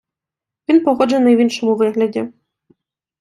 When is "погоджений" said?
0.83-1.35